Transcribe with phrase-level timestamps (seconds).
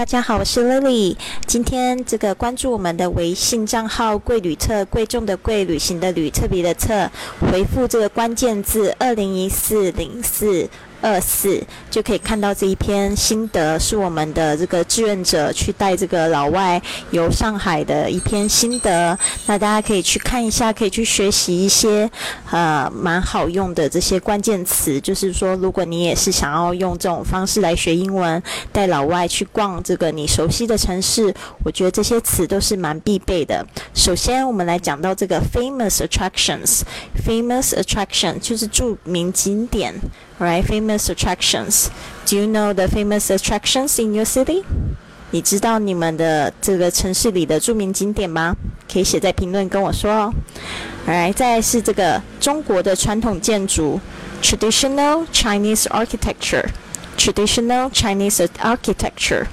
[0.00, 1.14] 大家好，我是 Lily。
[1.46, 7.10] 今天这个关注我们的微信账号“贵旅册”，贵重的贵，旅行的旅，特别的册，
[7.52, 10.70] 回复这个关键字“二零一四零四”。
[11.00, 16.80] 二四就可以看到这一篇心得，是我们的这个志愿者去带这个老外
[17.10, 19.18] 游上海的一篇心得。
[19.46, 22.10] 那大家可以去看一下，可以去学习一些
[22.50, 25.00] 呃蛮好用的这些关键词。
[25.00, 28.42] 就是说，如果你也是想要用这种方式来学英文，
[28.72, 33.66] 带老外去逛这个你熟悉的城市，我觉得这些词都是蛮必备的。
[33.94, 39.94] 首先，我们来讲到这个 famous attractions，famous attraction 就是著名景点。
[40.39, 41.87] Right, famous attractions.
[42.25, 44.63] Do you know the famous attractions in your city?
[45.31, 48.55] 你知道你们的这个城市里的着名景点吗？
[48.91, 50.33] 可以写在评论跟我说哦。
[51.07, 53.99] 来，再是这个中国的传统建筑，
[54.41, 56.65] traditional Chinese architecture.
[57.17, 59.45] Traditional Chinese architecture.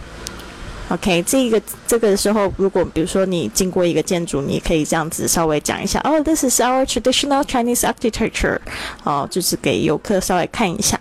[0.89, 8.57] OK，这个这个时候，如果比如说你经过一个建筑，你可以这样子稍微讲一下，哦，This is our traditional Chinese architecture，
[9.03, 10.97] 哦，就是给游客稍微看一下。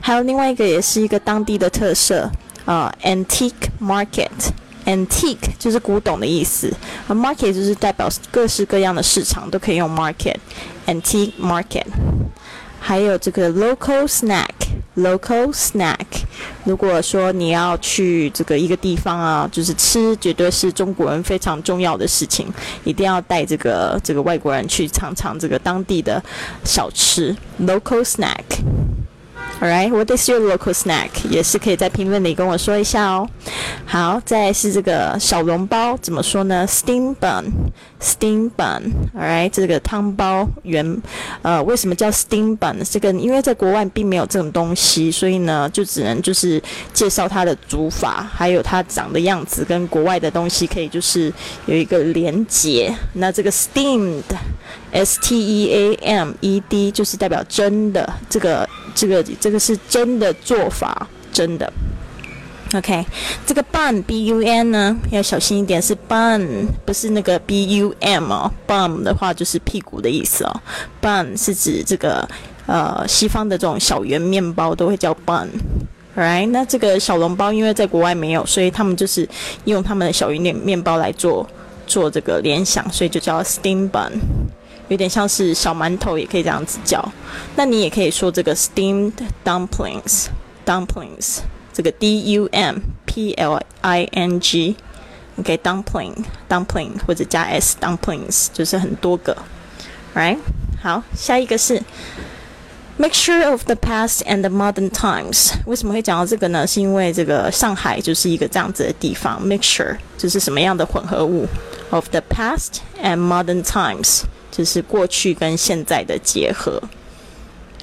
[0.00, 2.30] 还有另外一个也是一个当地的特色，
[2.64, 6.72] 啊，antique market，antique 就是古董的意思，
[7.06, 11.84] 而 market 就是代表各式各样的市场都可以用 market，antique market。
[12.80, 15.93] 还有这个 local snack，local snack。
[16.64, 22.46] 如果说你要去这个一个地方啊，就是吃，绝对是中国人非常重要的事情，
[22.84, 26.22] 一定要带这个这个外国人去尝尝这个当地的
[26.64, 28.42] 小吃，local snack。
[29.64, 31.08] Alright, what is your local snack？
[31.30, 33.26] 也是可以在评论里跟我说一下哦。
[33.86, 38.92] 好，再是这个小笼包，怎么说呢？Steam bun，steam bun。
[39.18, 41.00] Alright，这个汤包原，
[41.40, 42.76] 呃，为什么叫 steam bun？
[42.90, 51.32] 这个因为在国外并没有这种东西，所以呢，就只能就是介绍它的煮法，还有它长的样子，跟国外的东西可以就是
[51.64, 52.94] 有一个连结。
[53.14, 58.68] 那这个 steamed，S T E A M E D，就是代表真的这个。
[58.94, 61.72] 这个这个是真的做法，真的。
[62.74, 63.04] OK，
[63.46, 68.50] 这个 bun b u n 呢要小心一点，是 bun，不是那个 b u m 哦。
[68.66, 70.60] bun 的话就是屁股的意思哦。
[71.00, 72.28] bun 是指这个
[72.66, 75.48] 呃西方的这种小圆面包都会叫 bun。
[76.16, 76.48] Right？
[76.50, 79.28] 那这个小笼包因为在国外没有，所以他们就是
[79.64, 81.48] 用他们的小圆面面包来做
[81.86, 84.12] 做这个联想，所以就叫 steam bun。
[84.88, 87.00] 有点像是小馒头，也可以这样子叫。
[87.56, 89.12] 那你也可以说这个 steamed
[89.44, 91.38] dumplings，dumplings，
[91.72, 99.36] 这个 d u m p l i n g，OK，dumpling，dumpling 或者加 s dumplings 就是很多个
[100.14, 100.38] ，right？
[100.82, 101.82] 好，下一个是
[102.98, 105.52] mixture of the past and the modern times。
[105.64, 106.66] 为什么会讲到这个呢？
[106.66, 111.46] 是因为这个上海就是一个这样子的地方，mixture 就是什么样的混合物
[111.90, 114.24] ？of the past and modern times。
[114.56, 116.80] 就是过去跟现在的结合。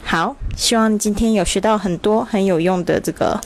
[0.03, 3.39] 好，希望今天有学到很多很有用的这个。